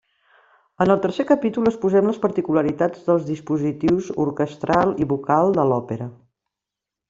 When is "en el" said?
0.85-1.01